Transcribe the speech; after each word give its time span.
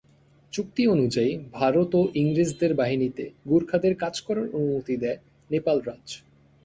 চুক্তি 0.53 0.83
অনুযায়ী, 0.87 1.31
ভারত 1.53 1.91
ও 1.95 2.01
ইংরেজদের 2.15 2.71
বাহিনীতে 2.75 3.23
গুর্খাদের 3.49 3.93
কাজ 3.95 4.15
করার 4.21 4.47
অনুমতি 4.49 4.95
দেয় 4.97 5.19
নেপাল 5.49 5.77
রাজ। 5.79 6.07